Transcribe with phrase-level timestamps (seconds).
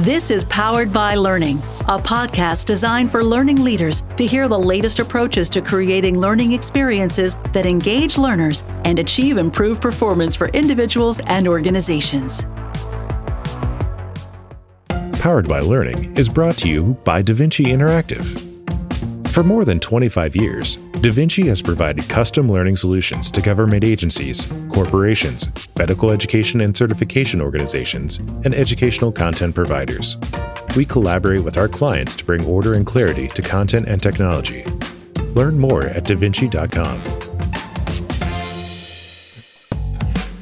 [0.00, 4.98] This is Powered by Learning, a podcast designed for learning leaders to hear the latest
[4.98, 11.46] approaches to creating learning experiences that engage learners and achieve improved performance for individuals and
[11.46, 12.46] organizations.
[15.18, 18.49] Powered by Learning is brought to you by DaVinci Interactive.
[19.30, 25.48] For more than 25 years, DaVinci has provided custom learning solutions to government agencies, corporations,
[25.78, 30.16] medical education and certification organizations, and educational content providers.
[30.76, 34.64] We collaborate with our clients to bring order and clarity to content and technology.
[35.34, 37.00] Learn more at davinci.com.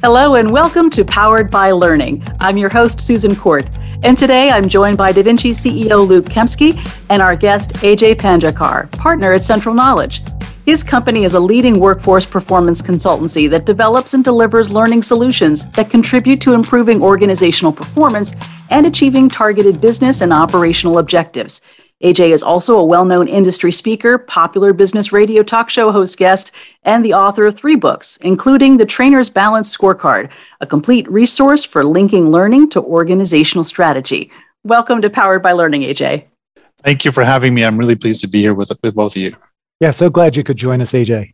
[0.01, 2.25] Hello, and welcome to Powered by Learning.
[2.39, 3.69] I'm your host, Susan Court.
[4.01, 6.77] And today I'm joined by DaVinci CEO Luke Kempski
[7.09, 10.21] and our guest AJ Pangarkar, partner at Central Knowledge.
[10.65, 15.89] His company is a leading workforce performance consultancy that develops and delivers learning solutions that
[15.89, 18.35] contribute to improving organizational performance
[18.69, 21.59] and achieving targeted business and operational objectives.
[22.01, 26.53] Ajay is also a well known industry speaker, popular business radio talk show host guest,
[26.83, 30.29] and the author of three books, including The Trainer's Balanced Scorecard,
[30.61, 34.31] a complete resource for linking learning to organizational strategy.
[34.63, 36.23] Welcome to Powered by Learning, AJ.
[36.77, 37.65] Thank you for having me.
[37.65, 39.35] I'm really pleased to be here with, with both of you.
[39.81, 41.33] Yeah, so glad you could join us, AJ.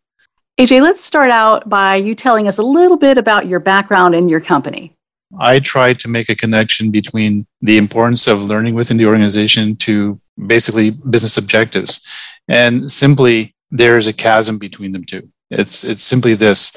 [0.57, 4.31] AJ, let's start out by you telling us a little bit about your background and
[4.31, 4.95] your company.
[5.39, 10.17] I try to make a connection between the importance of learning within the organization to
[10.47, 12.05] basically business objectives.
[12.47, 15.29] And simply, there is a chasm between them two.
[15.49, 16.75] It's, it's simply this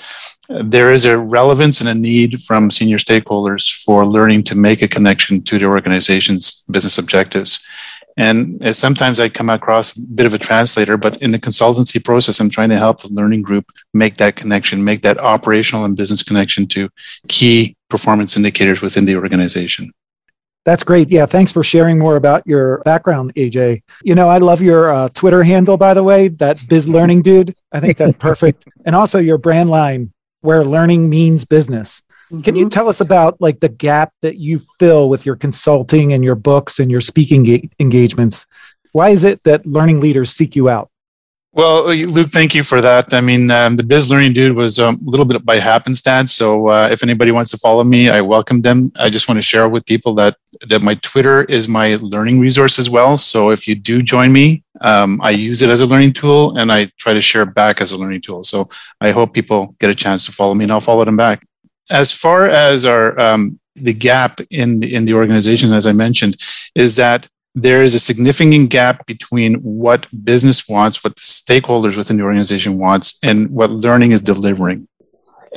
[0.48, 4.88] there is a relevance and a need from senior stakeholders for learning to make a
[4.88, 7.64] connection to the organization's business objectives.
[8.18, 12.40] And sometimes I come across a bit of a translator, but in the consultancy process,
[12.40, 16.24] I'm trying to help the learning group make that connection, make that operational and business
[16.24, 16.88] connection to
[17.28, 19.92] key performance indicators within the organization.
[20.64, 21.08] That's great.
[21.10, 23.82] Yeah, thanks for sharing more about your background, AJ.
[24.02, 27.54] You know, I love your uh, Twitter handle, by the way, that biz learning dude.
[27.70, 28.64] I think that's perfect.
[28.84, 32.02] and also your brand line, where learning means business.
[32.30, 32.42] Mm-hmm.
[32.42, 32.70] Can you mm-hmm.
[32.70, 36.78] tell us about like the gap that you fill with your consulting and your books
[36.78, 38.46] and your speaking ga- engagements?
[38.92, 40.90] Why is it that learning leaders seek you out?
[41.52, 43.12] Well, uh, Luke, thank you for that.
[43.14, 46.32] I mean, um, the Biz Learning Dude was um, a little bit by happenstance.
[46.32, 48.92] So, uh, if anybody wants to follow me, I welcome them.
[48.96, 50.36] I just want to share with people that
[50.68, 53.16] that my Twitter is my learning resource as well.
[53.16, 56.70] So, if you do join me, um, I use it as a learning tool, and
[56.70, 58.44] I try to share back as a learning tool.
[58.44, 58.68] So,
[59.00, 61.44] I hope people get a chance to follow me, and I'll follow them back.
[61.90, 66.36] As far as our um, the gap in in the organization, as I mentioned,
[66.74, 72.16] is that there is a significant gap between what business wants, what the stakeholders within
[72.16, 74.87] the organization wants, and what learning is delivering.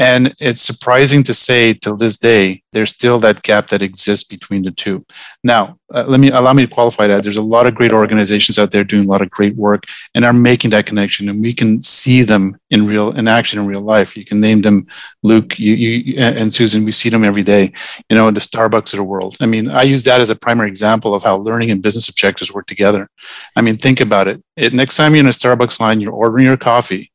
[0.01, 4.63] And it's surprising to say till this day, there's still that gap that exists between
[4.63, 5.05] the two.
[5.43, 7.21] Now, uh, let me allow me to qualify that.
[7.21, 9.83] There's a lot of great organizations out there doing a lot of great work
[10.15, 13.67] and are making that connection, and we can see them in real in action in
[13.67, 14.17] real life.
[14.17, 14.87] You can name them,
[15.21, 16.83] Luke, you, you and Susan.
[16.83, 17.71] We see them every day.
[18.09, 19.37] You know, in the Starbucks of the world.
[19.39, 22.51] I mean, I use that as a primary example of how learning and business objectives
[22.51, 23.07] work together.
[23.55, 24.41] I mean, think about it.
[24.57, 27.11] it next time you're in a Starbucks line, you're ordering your coffee.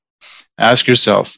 [0.56, 1.36] Ask yourself,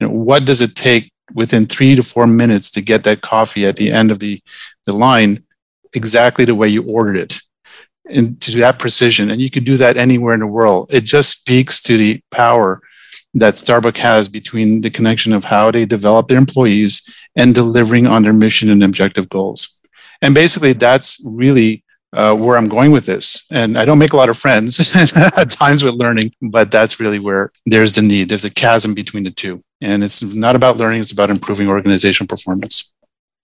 [0.00, 3.66] you know, what does it take within three to four minutes to get that coffee
[3.66, 4.42] at the end of the,
[4.86, 5.44] the line
[5.92, 7.40] exactly the way you ordered it
[8.08, 9.30] and to that precision.
[9.30, 10.92] And you could do that anywhere in the world.
[10.92, 12.80] It just speaks to the power
[13.34, 18.22] that Starbucks has between the connection of how they develop their employees and delivering on
[18.22, 19.80] their mission and objective goals.
[20.20, 23.46] And basically, that's really uh, where I'm going with this.
[23.50, 27.18] And I don't make a lot of friends at times with learning, but that's really
[27.18, 28.28] where there's the need.
[28.28, 29.62] There's a chasm between the two.
[29.80, 32.92] And it's not about learning, it's about improving organizational performance.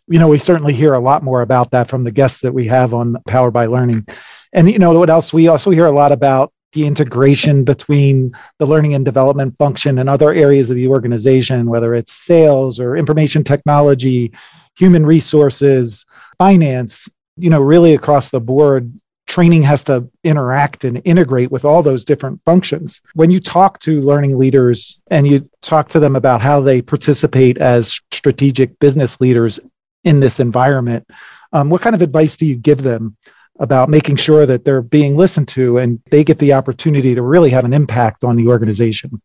[0.08, 2.66] You know, we certainly hear a lot more about that from the guests that we
[2.66, 4.06] have on Powered by Learning.
[4.52, 5.32] And, you know, what else?
[5.32, 10.08] We also hear a lot about the integration between the learning and development function and
[10.08, 14.32] other areas of the organization, whether it's sales or information technology,
[14.76, 16.04] human resources,
[16.38, 18.92] finance, you know, really across the board
[19.26, 23.02] training has to interact and integrate with all those different functions.
[23.14, 27.58] When you talk to learning leaders and you talk to them about how they participate
[27.58, 29.58] as strategic business leaders
[30.04, 31.06] in this environment,
[31.52, 33.16] um, what kind of advice do you give them
[33.58, 37.50] about making sure that they're being listened to and they get the opportunity to really
[37.50, 39.20] have an impact on the organization?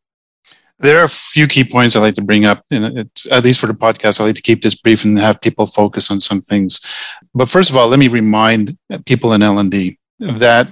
[0.81, 3.68] There are a few key points I'd like to bring up, and at least for
[3.68, 6.81] the podcast, I like to keep this brief and have people focus on some things.
[7.36, 10.69] But first of all, let me remind people in L&D that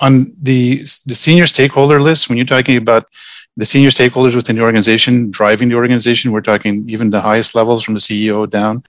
[0.00, 3.08] on the, the senior stakeholder list, when you're talking about
[3.56, 7.82] the senior stakeholders within the organization driving the organization, we're talking even the highest levels
[7.82, 8.82] from the CEO down.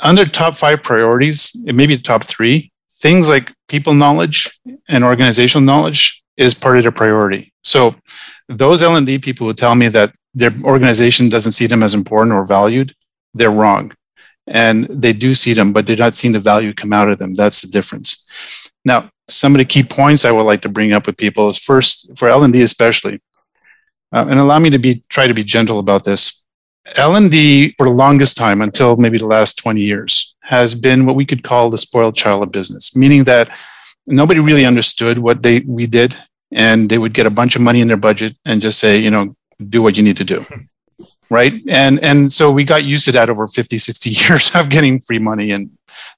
[0.00, 4.50] Under top five priorities, it may be top three, things like people knowledge
[4.88, 7.52] and organizational knowledge is part of their priority.
[7.66, 7.96] So
[8.48, 12.46] those L&D people who tell me that their organization doesn't see them as important or
[12.46, 12.94] valued,
[13.34, 13.92] they're wrong.
[14.46, 17.34] And they do see them, but they're not seeing the value come out of them.
[17.34, 18.24] That's the difference.
[18.84, 21.58] Now, some of the key points I would like to bring up with people is
[21.58, 23.18] first for L&D especially,
[24.12, 26.44] uh, and allow me to be try to be gentle about this.
[26.94, 31.26] L&D for the longest time until maybe the last 20 years has been what we
[31.26, 33.50] could call the spoiled child of business, meaning that
[34.06, 36.14] nobody really understood what they we did
[36.52, 39.10] and they would get a bunch of money in their budget and just say, you
[39.10, 39.34] know,
[39.68, 40.44] do what you need to do.
[41.30, 41.54] right?
[41.68, 45.18] And and so we got used to that over 50, 60 years of getting free
[45.18, 45.70] money and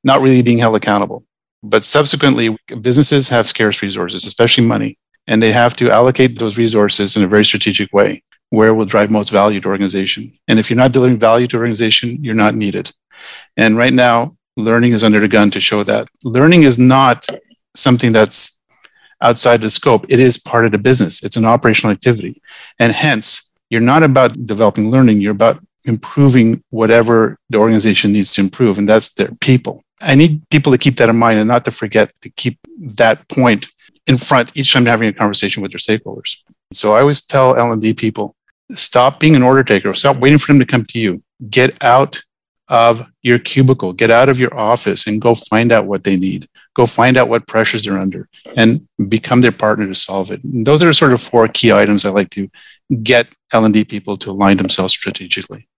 [0.05, 1.25] not really being held accountable.
[1.63, 4.97] But subsequently, businesses have scarce resources, especially money,
[5.27, 9.11] and they have to allocate those resources in a very strategic way where will drive
[9.11, 10.31] most value to organization.
[10.47, 12.91] And if you're not delivering value to organization, you're not needed.
[13.57, 16.09] And right now, learning is under the gun to show that.
[16.25, 17.27] Learning is not
[17.75, 18.58] something that's
[19.21, 20.07] outside the scope.
[20.09, 21.23] It is part of the business.
[21.23, 22.35] It's an operational activity.
[22.79, 28.41] And hence, you're not about developing learning, you're about improving whatever the organization needs to
[28.41, 29.83] improve, and that's their people.
[30.01, 33.27] I need people to keep that in mind and not to forget to keep that
[33.29, 33.69] point
[34.07, 36.37] in front each time having a conversation with their stakeholders.
[36.73, 38.35] So I always tell L&D people,
[38.75, 41.23] stop being an order taker, stop waiting for them to come to you.
[41.51, 42.23] Get out
[42.69, 46.49] of your cubicle, get out of your office and go find out what they need.
[46.79, 50.43] Go find out what pressures they're under and become their partner to solve it.
[50.45, 52.49] And those are sort of four key items I like to
[53.03, 55.69] get L&D people to align themselves strategically.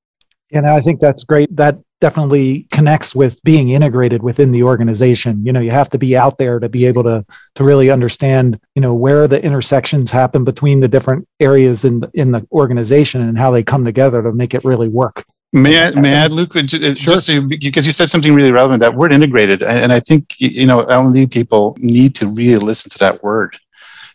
[0.53, 1.57] And I think that's great.
[1.57, 5.45] That definitely connects with being integrated within the organization.
[5.47, 7.25] You know, you have to be out there to be able to
[7.55, 12.11] to really understand, you know, where the intersections happen between the different areas in the,
[12.15, 15.25] in the organization and how they come together to make it really work.
[15.53, 17.17] May I, may I add, Luke, uh, uh, just sure.
[17.17, 20.83] so, because you said something really relevant, that word integrated, and I think, you know,
[20.83, 23.59] L&D people need to really listen to that word.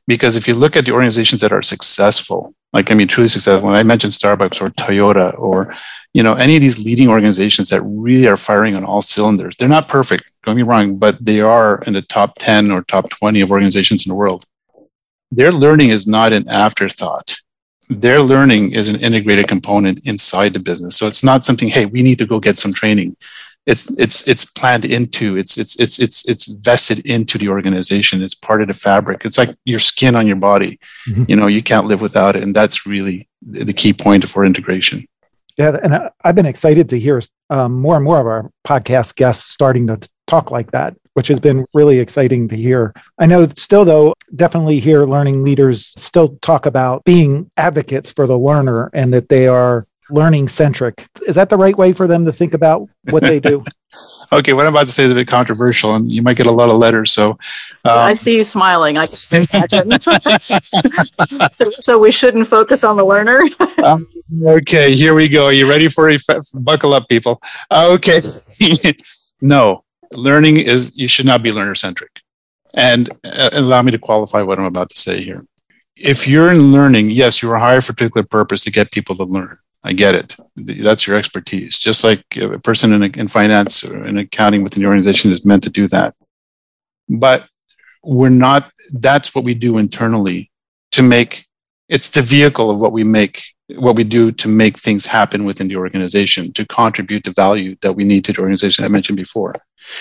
[0.08, 3.68] Because if you look at the organizations that are successful, like, I mean, truly successful,
[3.68, 5.76] when I mentioned Starbucks or Toyota or,
[6.14, 9.68] you know, any of these leading organizations that really are firing on all cylinders, they're
[9.68, 13.10] not perfect, don't get me wrong, but they are in the top 10 or top
[13.10, 14.46] 20 of organizations in the world.
[15.32, 17.36] Their learning is not an afterthought
[17.90, 20.96] their learning is an integrated component inside the business.
[20.96, 23.16] So it's not something, hey, we need to go get some training.
[23.66, 28.22] It's it's it's planned into it's it's it's it's it's vested into the organization.
[28.22, 29.26] It's part of the fabric.
[29.26, 30.80] It's like your skin on your body.
[31.10, 31.24] Mm-hmm.
[31.28, 35.06] You know, you can't live without it, and that's really the key point for integration.
[35.58, 39.50] Yeah, and I've been excited to hear um, more and more of our podcast guests
[39.50, 39.98] starting to
[40.28, 42.94] talk like that which has been really exciting to hear.
[43.18, 48.38] I know still, though, definitely hear learning leaders still talk about being advocates for the
[48.38, 51.08] learner and that they are learning centric.
[51.26, 53.64] Is that the right way for them to think about what they do?
[54.32, 56.52] okay, what I'm about to say is a bit controversial, and you might get a
[56.52, 57.14] lot of letters.
[57.14, 57.38] So, um,
[57.86, 58.98] I see you smiling.
[58.98, 60.00] I can imagine.
[61.54, 63.42] so, so we shouldn't focus on the learner.
[63.84, 64.06] um,
[64.46, 65.46] okay, here we go.
[65.46, 66.22] Are you ready for it?
[66.54, 67.42] Buckle up, people.
[67.72, 68.20] Okay,
[69.42, 72.22] no, learning is you should not be learner centric
[72.75, 75.42] and uh, allow me to qualify what i'm about to say here.
[75.96, 79.16] If you're in learning yes you are hired for a particular purpose to get people
[79.18, 79.56] to learn.
[79.88, 80.36] I get it.
[80.56, 81.78] That's your expertise.
[81.78, 85.62] Just like a person in, in finance or in accounting within the organization is meant
[85.63, 86.16] to do that.
[87.08, 87.48] But
[88.04, 90.51] we're not that's what we do internally
[90.91, 91.46] to make
[91.89, 95.67] it's the vehicle of what we make what we do to make things happen within
[95.67, 99.53] the organization to contribute the value that we need to the organization I mentioned before.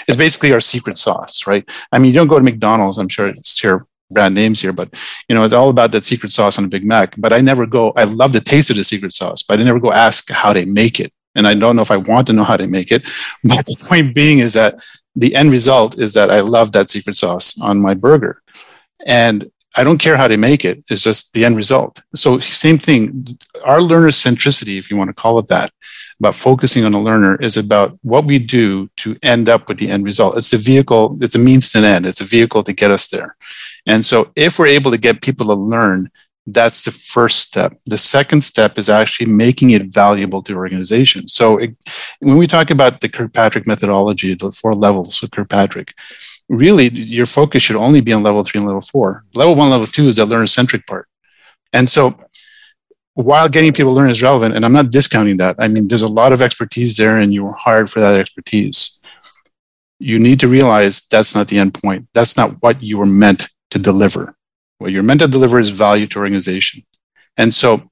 [0.06, 1.68] It's basically our secret sauce, right?
[1.92, 4.92] I mean, you don't go to McDonald's, I'm sure it's your brand names here, but
[5.28, 7.14] you know, it's all about that secret sauce on a Big Mac.
[7.18, 9.80] But I never go, I love the taste of the secret sauce, but I never
[9.80, 11.12] go ask how they make it.
[11.34, 13.02] And I don't know if I want to know how they make it.
[13.44, 14.82] But the point being is that
[15.16, 18.42] the end result is that I love that secret sauce on my burger.
[19.06, 20.84] And I don't care how they make it.
[20.88, 22.02] It's just the end result.
[22.14, 23.38] So same thing.
[23.64, 25.72] Our learner centricity, if you want to call it that,
[26.20, 29.90] about focusing on the learner is about what we do to end up with the
[29.90, 30.36] end result.
[30.36, 31.18] It's the vehicle.
[31.20, 32.06] It's a means to an end.
[32.06, 33.36] It's a vehicle to get us there.
[33.86, 36.08] And so if we're able to get people to learn,
[36.46, 37.76] that's the first step.
[37.86, 41.32] The second step is actually making it valuable to organizations.
[41.32, 41.74] So it,
[42.20, 45.94] when we talk about the Kirkpatrick methodology, the four levels of Kirkpatrick,
[46.48, 49.24] really your focus should only be on level three and level four.
[49.34, 51.08] Level one, level two is that learner centric part.
[51.72, 52.16] And so
[53.14, 55.56] while getting people to learn is relevant, and I'm not discounting that.
[55.58, 59.00] I mean, there's a lot of expertise there, and you were hired for that expertise.
[60.00, 62.08] You need to realize that's not the end point.
[62.12, 64.36] That's not what you were meant to deliver.
[64.78, 66.82] What you're meant to deliver is value to organization.
[67.36, 67.88] And so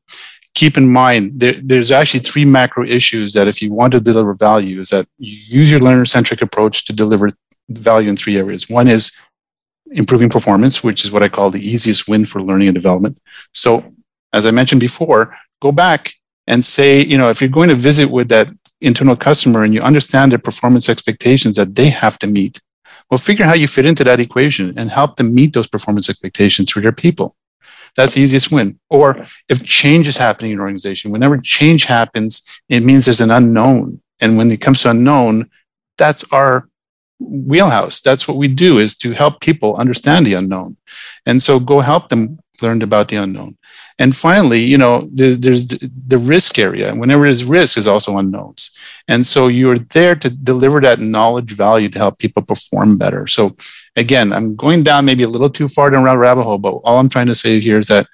[0.54, 4.34] keep in mind there, there's actually three macro issues that if you want to deliver
[4.34, 7.30] value is that you use your learner centric approach to deliver
[7.78, 8.68] value in three areas.
[8.68, 9.16] One is
[9.90, 13.18] improving performance, which is what I call the easiest win for learning and development.
[13.52, 13.92] So,
[14.32, 16.14] as I mentioned before, go back
[16.46, 18.50] and say, you know, if you're going to visit with that
[18.80, 22.60] internal customer and you understand their performance expectations that they have to meet,
[23.10, 26.70] well, figure how you fit into that equation and help them meet those performance expectations
[26.70, 27.36] for their people.
[27.94, 28.78] That's the easiest win.
[28.88, 33.30] Or if change is happening in an organization, whenever change happens, it means there's an
[33.30, 34.00] unknown.
[34.20, 35.50] And when it comes to unknown,
[35.98, 36.68] that's our
[37.28, 38.00] wheelhouse.
[38.00, 40.76] That's what we do is to help people understand the unknown.
[41.26, 43.56] And so go help them learn about the unknown.
[43.98, 46.94] And finally, you know, there, there's the, risk area.
[46.94, 48.76] Whenever there's risk, is also unknowns.
[49.08, 53.26] And so you're there to deliver that knowledge value to help people perform better.
[53.26, 53.56] So
[53.96, 56.98] again, I'm going down maybe a little too far down a rabbit hole, but all
[56.98, 58.06] I'm trying to say here is that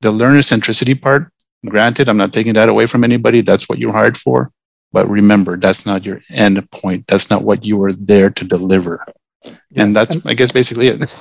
[0.00, 1.32] the learner centricity part,
[1.66, 3.40] granted, I'm not taking that away from anybody.
[3.40, 4.52] That's what you're hired for.
[4.92, 7.06] But remember, that's not your end point.
[7.06, 9.04] That's not what you were there to deliver.
[9.44, 9.82] Yeah.
[9.82, 11.16] And that's, I guess, basically it.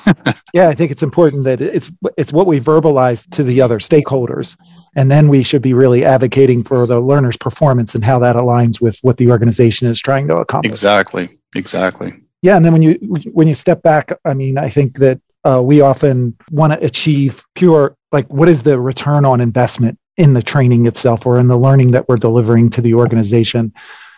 [0.54, 4.58] yeah, I think it's important that it's it's what we verbalize to the other stakeholders,
[4.96, 8.82] and then we should be really advocating for the learner's performance and how that aligns
[8.82, 10.72] with what the organization is trying to accomplish.
[10.72, 11.30] Exactly.
[11.56, 12.14] Exactly.
[12.42, 12.94] Yeah, and then when you
[13.34, 17.44] when you step back, I mean, I think that uh, we often want to achieve
[17.56, 21.58] pure like what is the return on investment in the training itself or in the
[21.58, 23.74] learning that we're delivering to the organization.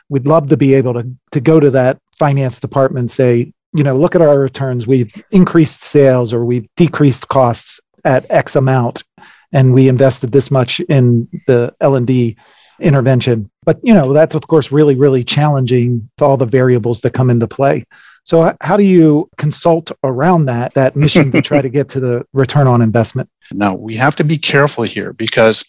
[0.07, 3.83] We'd love to be able to, to go to that finance department and say, you
[3.83, 4.87] know, look at our returns.
[4.87, 9.03] We've increased sales or we've decreased costs at X amount,
[9.51, 12.37] and we invested this much in the L and D
[12.79, 13.51] intervention.
[13.65, 17.29] But you know, that's of course really, really challenging to all the variables that come
[17.29, 17.85] into play.
[18.23, 22.25] So, how do you consult around that that mission to try to get to the
[22.33, 23.29] return on investment?
[23.51, 25.67] Now, we have to be careful here because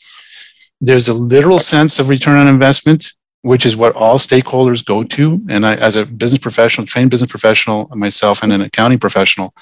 [0.80, 5.40] there's a literal sense of return on investment, which is what all stakeholders go to.
[5.48, 9.54] And I, as a business professional, trained business professional, myself and an accounting professional,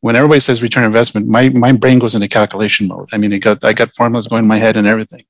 [0.00, 3.08] when everybody says return on investment, my, my brain goes into calculation mode.
[3.12, 5.24] I mean, it got, I got formulas going in my head and everything.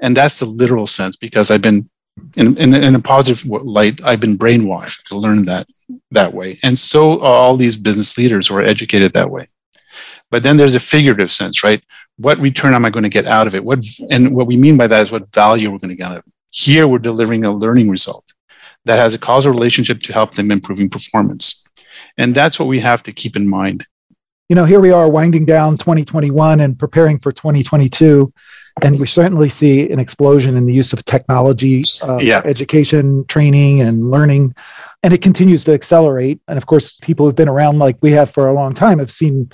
[0.00, 1.88] And that's the literal sense because I've been
[2.36, 5.66] in, in, in, a positive light, I've been brainwashed to learn that
[6.10, 6.58] that way.
[6.62, 9.46] And so all these business leaders who are educated that way.
[10.30, 11.82] But then there's a figurative sense, right?
[12.16, 13.64] what return am I going to get out of it?
[13.64, 16.18] What and what we mean by that is what value we're going to get out
[16.18, 16.32] of it.
[16.50, 18.32] Here we're delivering a learning result
[18.84, 21.64] that has a causal relationship to help them improving performance.
[22.16, 23.84] And that's what we have to keep in mind.
[24.48, 28.32] You know, here we are winding down 2021 and preparing for 2022.
[28.82, 32.42] And we certainly see an explosion in the use of technology, uh, yeah.
[32.44, 34.54] education, training, and learning.
[35.02, 36.40] And it continues to accelerate.
[36.46, 39.10] And of course, people who've been around like we have for a long time have
[39.10, 39.50] seen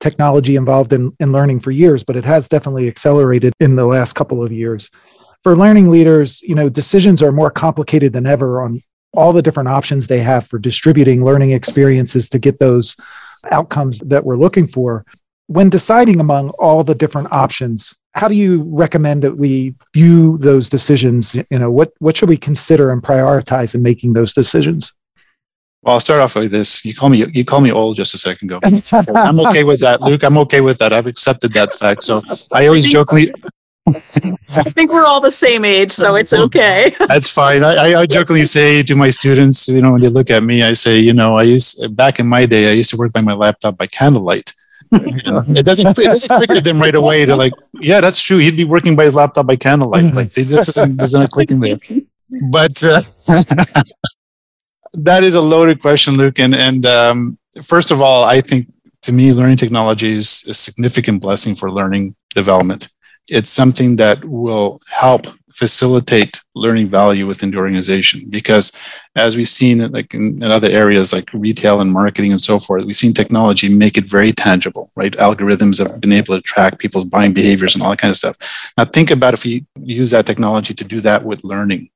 [0.00, 4.14] technology involved in, in learning for years, but it has definitely accelerated in the last
[4.14, 4.90] couple of years.
[5.42, 8.80] For learning leaders, you know, decisions are more complicated than ever on
[9.12, 12.96] all the different options they have for distributing learning experiences to get those
[13.50, 15.04] outcomes that we're looking for.
[15.46, 20.68] When deciding among all the different options, how do you recommend that we view those
[20.68, 21.34] decisions?
[21.34, 24.92] You know, what, what should we consider and prioritize in making those decisions?
[25.84, 26.82] Well, I'll start off with this.
[26.84, 28.58] You call me you call me old just a second ago.
[29.14, 30.22] I'm okay with that, Luke.
[30.22, 30.94] I'm okay with that.
[30.94, 32.04] I've accepted that fact.
[32.04, 32.22] So
[32.52, 33.30] I always jokingly.
[33.86, 36.96] I think we're all the same age, so it's okay.
[37.06, 37.62] That's fine.
[37.62, 40.72] I, I jokingly say to my students, you know, when they look at me, I
[40.72, 43.34] say, you know, I used back in my day, I used to work by my
[43.34, 44.54] laptop by candlelight.
[44.90, 47.26] You know, it doesn't it doesn't click to them right away.
[47.26, 48.38] They're like, yeah, that's true.
[48.38, 50.14] He'd be working by his laptop by candlelight.
[50.14, 51.78] Like they just doesn't, isn't clicking there.
[52.50, 53.02] But uh,
[54.98, 56.38] that is a loaded question, Luke.
[56.38, 58.68] And and um, first of all, I think
[59.02, 62.88] to me, learning technology is a significant blessing for learning development.
[63.28, 68.72] It's something that will help facilitate learning value within the organization because
[69.14, 72.84] as we've seen like in, in, other areas like retail and marketing and so forth
[72.84, 77.04] we've seen technology make it very tangible right algorithms have been able to track people's
[77.04, 80.26] buying behaviors and all that kind of stuff now think about if you use that
[80.26, 81.88] technology to do that with learning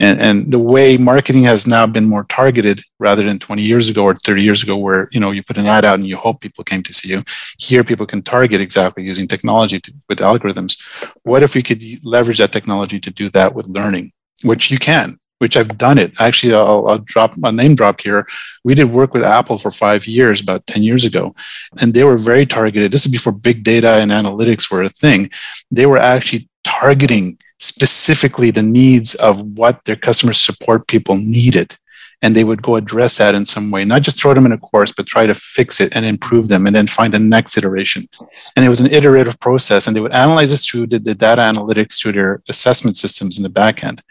[0.00, 4.04] and, and the way marketing has now been more targeted rather than 20 years ago
[4.04, 6.40] or 30 years ago where you know you put an ad out and you hope
[6.40, 7.22] people came to see you
[7.58, 10.80] here people can target exactly using technology to, with algorithms
[11.22, 14.12] what if we could leverage that technology to do that with learning
[14.42, 16.20] which you can which I've done it.
[16.20, 18.26] Actually, I'll, I'll, drop a name drop here.
[18.64, 21.32] We did work with Apple for five years, about 10 years ago,
[21.80, 22.90] and they were very targeted.
[22.90, 25.30] This is before big data and analytics were a thing.
[25.70, 31.76] They were actually targeting specifically the needs of what their customer support people needed.
[32.20, 34.58] And they would go address that in some way, not just throw them in a
[34.58, 38.08] course, but try to fix it and improve them and then find the next iteration.
[38.56, 39.86] And it was an iterative process.
[39.86, 43.44] And they would analyze this through the, the data analytics through their assessment systems in
[43.44, 44.02] the back end.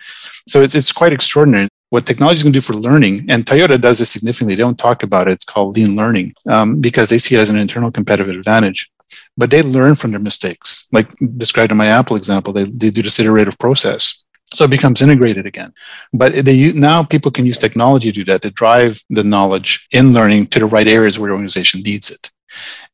[0.47, 1.67] So it's, it's quite extraordinary.
[1.89, 4.55] what technology is going to do for learning, and Toyota does this significantly.
[4.55, 5.31] They don't talk about it.
[5.31, 8.89] It's called lean learning um, because they see it as an internal competitive advantage.
[9.37, 12.53] But they learn from their mistakes, like described in my Apple example.
[12.53, 14.23] They, they do this iterative process.
[14.53, 15.73] So it becomes integrated again.
[16.13, 20.13] But they, now people can use technology to do that, to drive the knowledge in
[20.13, 22.31] learning to the right areas where the organization needs it.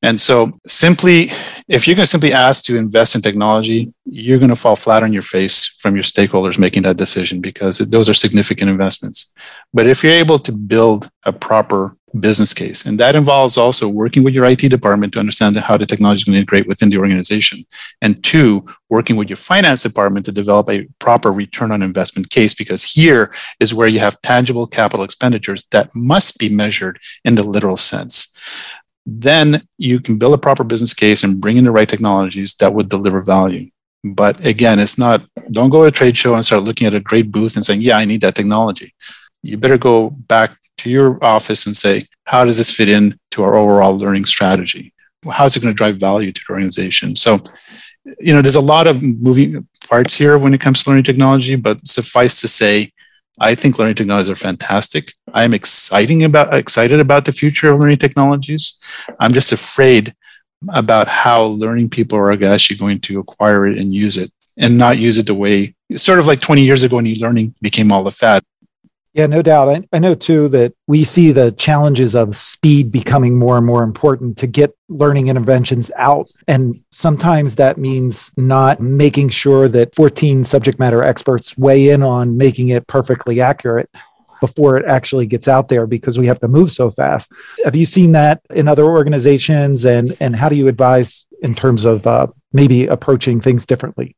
[0.01, 1.32] And so, simply,
[1.67, 5.03] if you're going to simply ask to invest in technology, you're going to fall flat
[5.03, 9.32] on your face from your stakeholders making that decision because those are significant investments.
[9.74, 14.24] But if you're able to build a proper business case, and that involves also working
[14.24, 16.98] with your IT department to understand how the technology is going to integrate within the
[16.98, 17.60] organization,
[18.01, 22.53] and two, working with your finance department to develop a proper return on investment case,
[22.53, 27.43] because here is where you have tangible capital expenditures that must be measured in the
[27.43, 28.36] literal sense
[29.05, 32.74] then you can build a proper business case and bring in the right technologies that
[32.74, 33.70] would deliver value.
[34.03, 37.00] But again, it's not, don't go to a trade show and start looking at a
[37.00, 38.93] great booth and saying, yeah, I need that technology.
[39.41, 43.44] You better go back to your office and say, how does this fit in to
[43.44, 44.94] our overall learning strategy?
[45.30, 47.16] How is it going to drive value to the organization?
[47.16, 47.40] So,
[48.20, 51.56] you know, there's a lot of moving parts here when it comes to learning technology,
[51.56, 52.92] but suffice to say,
[53.40, 55.13] I think learning technologies are fantastic.
[55.34, 58.80] I'm exciting about excited about the future of learning technologies.
[59.20, 60.13] I'm just afraid
[60.70, 65.00] about how learning people are actually going to acquire it and use it and not
[65.00, 68.12] use it the way sort of like 20 years ago when e-learning became all the
[68.12, 68.44] fad.
[69.13, 69.70] Yeah, no doubt.
[69.70, 73.84] I, I know too that we see the challenges of speed becoming more and more
[73.84, 76.32] important to get learning interventions out.
[76.48, 82.38] And sometimes that means not making sure that 14 subject matter experts weigh in on
[82.38, 83.89] making it perfectly accurate
[84.41, 87.32] before it actually gets out there because we have to move so fast.
[87.63, 89.86] Have you seen that in other organizations?
[89.86, 94.15] And, and how do you advise in terms of uh, maybe approaching things differently?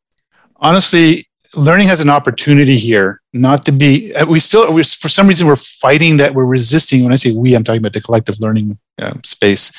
[0.55, 5.27] Honestly, learning has an opportunity here not to be uh, we still we for some
[5.27, 7.03] reason we're fighting that we're resisting.
[7.03, 9.71] When i say we i'm talking about the collective learning uh, space.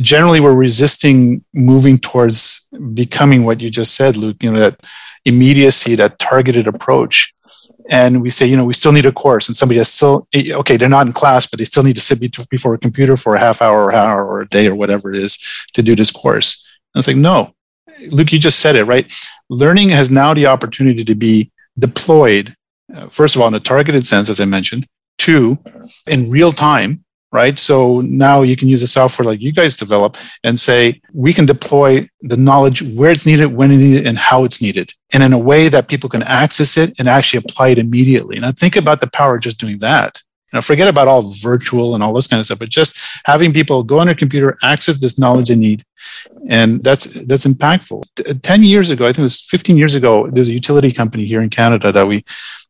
[0.00, 4.80] Generally we're resisting moving towards becoming what you just said luke you know that
[5.24, 7.32] immediacy that targeted approach.
[7.88, 10.52] And we say you know we still need a course and somebody has still eh,
[10.52, 13.36] okay they're not in class but they still need to sit before a computer for
[13.36, 15.38] a half hour or hour or a day or whatever it is
[15.74, 16.64] to do this course.
[16.94, 17.55] And it's like no
[18.10, 19.12] Luke, you just said it, right?
[19.48, 22.54] Learning has now the opportunity to be deployed,
[22.94, 24.86] uh, first of all, in a targeted sense, as I mentioned,
[25.18, 25.56] two,
[26.08, 27.58] in real time, right?
[27.58, 31.46] So now you can use a software like you guys develop and say, we can
[31.46, 35.32] deploy the knowledge where it's needed, when it's needed, and how it's needed, and in
[35.32, 38.38] a way that people can access it and actually apply it immediately.
[38.42, 40.22] I think about the power of just doing that.
[40.60, 43.98] Forget about all virtual and all this kind of stuff, but just having people go
[43.98, 45.84] on their computer, access this knowledge they need,
[46.48, 48.02] and that's that's impactful.
[48.42, 51.40] Ten years ago, I think it was 15 years ago, there's a utility company here
[51.40, 52.24] in Canada that we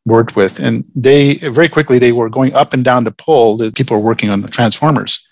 [0.05, 3.57] worked with, and they very quickly they were going up and down the pole.
[3.57, 5.27] That people were working on the transformers,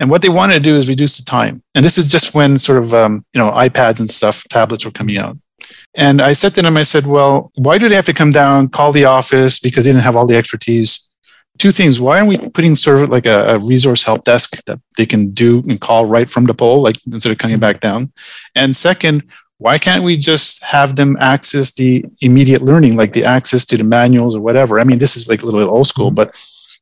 [0.00, 1.62] and what they wanted to do is reduce the time.
[1.74, 4.90] And this is just when sort of um, you know iPads and stuff, tablets were
[4.90, 5.36] coming out.
[5.94, 8.68] And I said to them, I said, well, why do they have to come down,
[8.68, 11.10] call the office because they didn't have all the expertise?
[11.62, 12.00] Two things.
[12.00, 15.30] Why aren't we putting sort of like a, a, resource help desk that they can
[15.30, 17.98] do and call right from the pole, like instead of coming back mm-hmm.
[17.98, 18.12] down?
[18.56, 19.22] And second,
[19.58, 23.84] why can't we just have them access the immediate learning, like the access to the
[23.84, 24.80] manuals or whatever?
[24.80, 26.16] I mean, this is like a little bit old school, mm-hmm.
[26.16, 26.28] but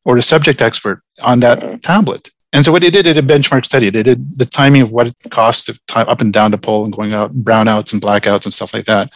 [0.07, 2.31] or the subject expert on that tablet.
[2.55, 3.90] And so what they did, they did a benchmark study.
[3.90, 6.85] They did the timing of what it costs to time up and down the pole
[6.85, 9.11] and going out brownouts and blackouts and stuff like that.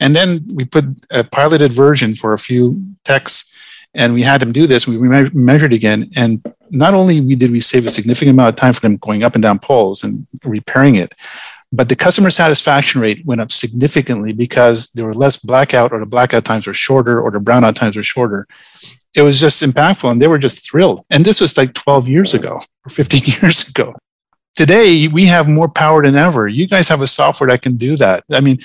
[0.00, 3.53] And then we put a piloted version for a few techs
[3.94, 4.86] and we had them do this.
[4.86, 4.98] We
[5.32, 8.96] measured again, and not only did we save a significant amount of time for them
[8.96, 11.14] going up and down poles and repairing it,
[11.72, 16.06] but the customer satisfaction rate went up significantly because there were less blackout, or the
[16.06, 18.46] blackout times were shorter, or the brownout times were shorter.
[19.14, 21.04] It was just impactful, and they were just thrilled.
[21.10, 23.94] And this was like 12 years ago or 15 years ago.
[24.54, 26.46] Today, we have more power than ever.
[26.46, 28.22] You guys have a software that can do that.
[28.30, 28.58] I mean,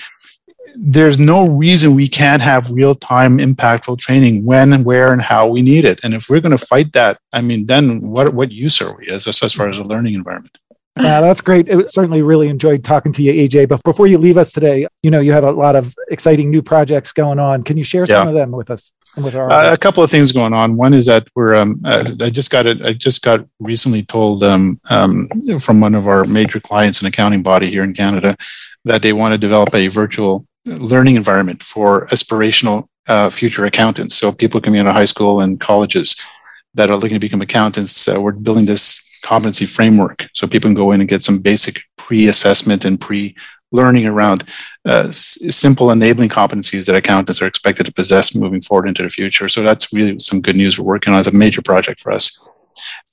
[0.76, 5.46] there's no reason we can't have real time impactful training when, and where, and how
[5.46, 6.00] we need it.
[6.02, 9.08] And if we're going to fight that, I mean, then what, what use are we
[9.08, 10.58] as, as far as a learning environment?
[10.98, 11.68] Yeah, that's great.
[11.68, 13.68] It certainly really enjoyed talking to you, AJ.
[13.68, 16.62] But before you leave us today, you know, you have a lot of exciting new
[16.62, 17.62] projects going on.
[17.62, 18.28] Can you share some yeah.
[18.28, 18.92] of them with us?
[19.16, 20.76] With our uh, a couple of things going on.
[20.76, 21.54] One is that we're.
[21.54, 22.80] Um, uh, I just got it.
[22.82, 25.28] I just got recently told um, um,
[25.58, 28.36] from one of our major clients, an accounting body here in Canada,
[28.84, 34.14] that they want to develop a virtual learning environment for aspirational uh, future accountants.
[34.14, 36.26] So people coming out of high school and colleges
[36.74, 40.74] that are looking to become accountants, uh, we're building this competency framework so people can
[40.74, 43.34] go in and get some basic pre-assessment and pre
[43.72, 44.44] learning around
[44.86, 49.08] uh, s- simple enabling competencies that accountants are expected to possess moving forward into the
[49.08, 49.48] future.
[49.48, 51.20] So that's really some good news we're working on.
[51.20, 52.40] It's a major project for us.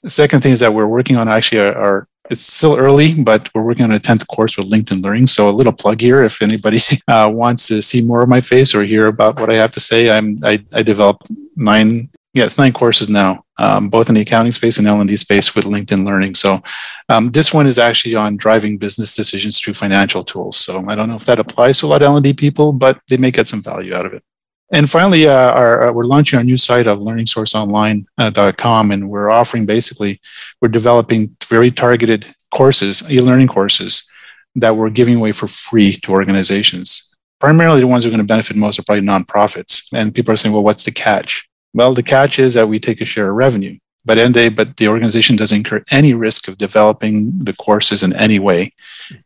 [0.01, 3.49] The second thing is that we're working on actually our, our it's still early, but
[3.53, 5.27] we're working on a 10th course with LinkedIn Learning.
[5.27, 6.23] So a little plug here.
[6.23, 9.55] If anybody uh, wants to see more of my face or hear about what I
[9.55, 14.09] have to say, I'm, I, I developed nine, yeah, it's nine courses now, um, both
[14.09, 16.35] in the accounting space and L&D space with LinkedIn Learning.
[16.35, 16.59] So
[17.09, 20.57] um, this one is actually on driving business decisions through financial tools.
[20.57, 23.17] So I don't know if that applies to a lot of L&D people, but they
[23.17, 24.23] may get some value out of it.
[24.71, 29.65] And finally, uh, our, uh, we're launching our new site of learningsourceonline.com, and we're offering
[29.65, 30.19] basically,
[30.61, 34.11] we're developing very targeted courses, e-learning courses
[34.55, 37.15] that we're giving away for free to organizations.
[37.39, 39.87] Primarily, the ones who are going to benefit most are probably nonprofits.
[39.93, 41.47] And people are saying, well, what's the catch?
[41.73, 43.77] Well, the catch is that we take a share of revenue.
[44.07, 48.13] But end day, but the organization doesn't incur any risk of developing the courses in
[48.13, 48.71] any way,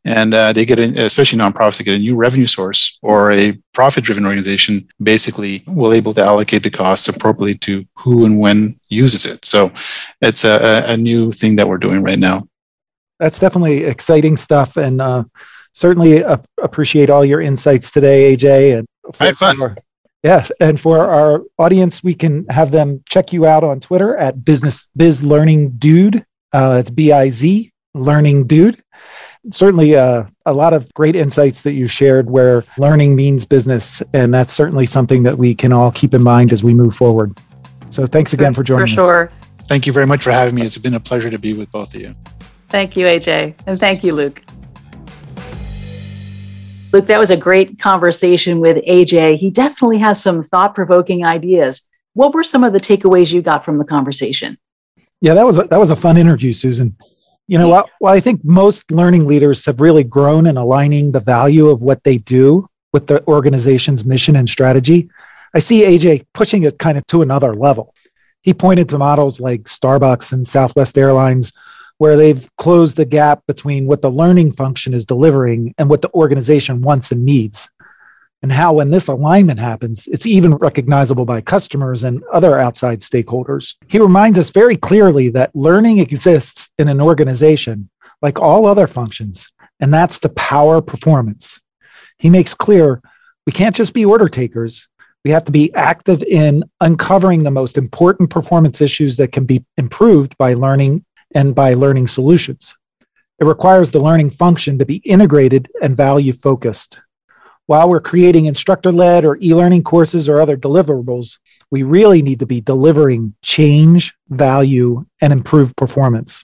[0.04, 3.58] and uh, they get, a, especially nonprofits, they get a new revenue source or a
[3.74, 4.80] profit-driven organization.
[5.02, 9.46] Basically, will able to allocate the costs appropriately to who and when uses it.
[9.46, 9.72] So,
[10.20, 12.42] it's a, a new thing that we're doing right now.
[13.20, 15.26] That's definitely exciting stuff, and uh,
[15.74, 18.80] certainly uh, appreciate all your insights today, AJ.
[18.80, 18.88] And
[19.20, 19.78] I had fun.
[20.24, 24.46] Yeah, and for our audience, we can have them check you out on Twitter at
[24.46, 26.26] Business Biz Learning Dude.
[26.54, 28.84] Uh, it's B I Z Learning Dude.
[29.52, 34.32] Certainly, uh, a lot of great insights that you shared where learning means business, and
[34.32, 37.36] that's certainly something that we can all keep in mind as we move forward.
[37.90, 38.90] So, thanks again for joining us.
[38.92, 39.30] for sure.
[39.30, 39.36] us.
[39.64, 40.62] Thank you very much for having me.
[40.62, 42.16] It's been a pleasure to be with both of you.
[42.70, 44.44] Thank you, AJ, and thank you, Luke.
[46.92, 49.38] Luke, that was a great conversation with AJ.
[49.38, 51.88] He definitely has some thought provoking ideas.
[52.14, 54.58] What were some of the takeaways you got from the conversation?
[55.22, 56.98] Yeah, that was a, that was a fun interview, Susan.
[57.48, 61.20] You know, while, while I think most learning leaders have really grown in aligning the
[61.20, 65.10] value of what they do with the organization's mission and strategy,
[65.54, 67.94] I see AJ pushing it kind of to another level.
[68.42, 71.54] He pointed to models like Starbucks and Southwest Airlines
[72.02, 76.12] where they've closed the gap between what the learning function is delivering and what the
[76.16, 77.70] organization wants and needs.
[78.42, 83.76] And how, when this alignment happens, it's even recognizable by customers and other outside stakeholders.
[83.88, 89.48] He reminds us very clearly that learning exists in an organization like all other functions,
[89.80, 91.62] and that's to power performance.
[92.18, 93.00] He makes clear
[93.46, 94.88] we can't just be order takers.
[95.24, 99.64] We have to be active in uncovering the most important performance issues that can be
[99.78, 102.76] improved by learning and by learning solutions.
[103.40, 107.02] It requires the learning function to be integrated and value focused.
[107.66, 111.40] While we're creating instructor led or e learning courses or other deliverables,
[111.70, 116.44] we really need to be delivering change, value, and improved performance.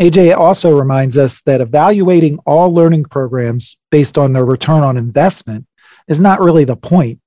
[0.00, 5.66] AJ also reminds us that evaluating all learning programs based on their return on investment
[6.08, 7.20] is not really the point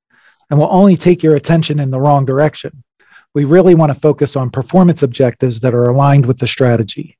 [0.50, 2.83] and will only take your attention in the wrong direction
[3.34, 7.18] we really want to focus on performance objectives that are aligned with the strategy.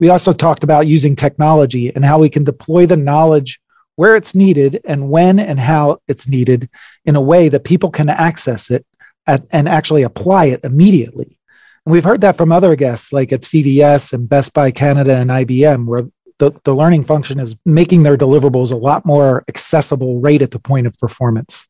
[0.00, 3.60] We also talked about using technology and how we can deploy the knowledge
[3.94, 6.68] where it's needed and when and how it's needed
[7.04, 8.86] in a way that people can access it
[9.26, 11.38] at, and actually apply it immediately.
[11.84, 15.30] And we've heard that from other guests like at CVS and Best Buy Canada and
[15.30, 16.02] IBM, where
[16.38, 20.58] the, the learning function is making their deliverables a lot more accessible right at the
[20.58, 21.66] point of performance.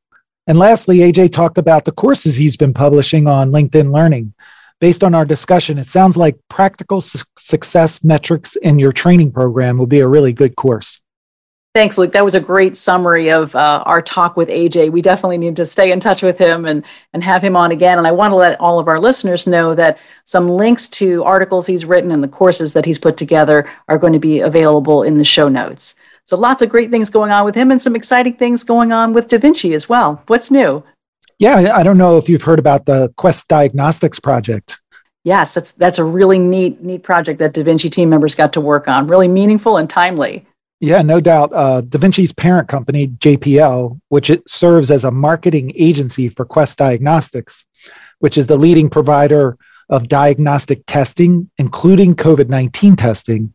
[0.46, 4.32] And lastly, AJ talked about the courses he's been publishing on LinkedIn Learning.
[4.80, 9.78] Based on our discussion, it sounds like practical su- success metrics in your training program
[9.78, 11.00] will be a really good course.
[11.74, 12.12] Thanks, Luke.
[12.12, 14.92] That was a great summary of uh, our talk with AJ.
[14.92, 16.82] We definitely need to stay in touch with him and,
[17.12, 17.98] and have him on again.
[17.98, 21.66] And I want to let all of our listeners know that some links to articles
[21.66, 25.18] he's written and the courses that he's put together are going to be available in
[25.18, 25.96] the show notes.
[26.26, 29.12] So lots of great things going on with him and some exciting things going on
[29.12, 30.22] with Da Vinci as well.
[30.26, 30.82] What's new?
[31.38, 34.80] Yeah, I don't know if you've heard about the Quest Diagnostics project.
[35.22, 38.60] Yes, that's that's a really neat neat project that Da Vinci team members got to
[38.60, 39.06] work on.
[39.06, 40.46] Really meaningful and timely.
[40.80, 41.52] Yeah, no doubt.
[41.54, 46.78] Uh, da Vinci's parent company, JPL, which it serves as a marketing agency for Quest
[46.78, 47.64] Diagnostics,
[48.18, 49.56] which is the leading provider
[49.88, 53.54] of diagnostic testing, including COVID 19 testing.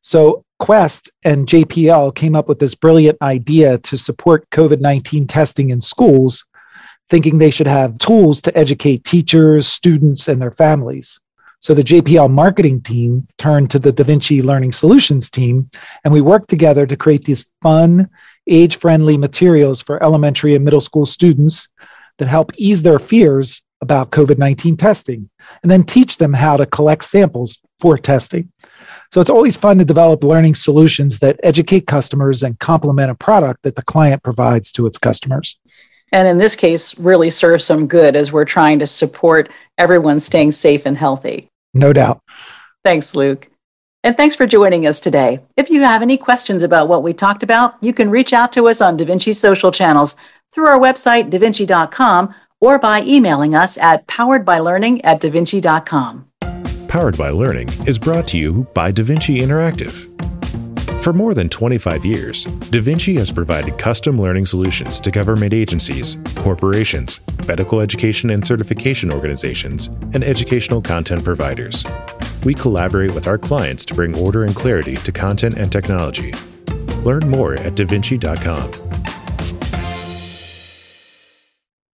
[0.00, 5.70] So, Quest and JPL came up with this brilliant idea to support COVID 19 testing
[5.70, 6.44] in schools,
[7.08, 11.20] thinking they should have tools to educate teachers, students, and their families.
[11.60, 15.70] So the JPL marketing team turned to the Da Vinci Learning Solutions team,
[16.04, 18.08] and we worked together to create these fun,
[18.46, 21.68] age friendly materials for elementary and middle school students
[22.18, 25.30] that help ease their fears about COVID 19 testing
[25.62, 28.52] and then teach them how to collect samples for testing.
[29.12, 33.62] So it's always fun to develop learning solutions that educate customers and complement a product
[33.62, 35.58] that the client provides to its customers.
[36.12, 40.52] And in this case, really serve some good as we're trying to support everyone staying
[40.52, 41.48] safe and healthy.
[41.74, 42.20] No doubt.
[42.84, 43.48] Thanks, Luke.
[44.04, 45.40] And thanks for joining us today.
[45.56, 48.68] If you have any questions about what we talked about, you can reach out to
[48.68, 50.16] us on DaVinci social channels
[50.52, 56.27] through our website, davinci.com, or by emailing us at poweredbylearning at davinci.com.
[56.88, 60.08] Powered by Learning is brought to you by DaVinci Interactive.
[61.02, 67.20] For more than 25 years, DaVinci has provided custom learning solutions to government agencies, corporations,
[67.46, 71.84] medical education and certification organizations, and educational content providers.
[72.44, 76.32] We collaborate with our clients to bring order and clarity to content and technology.
[77.02, 78.87] Learn more at davinci.com.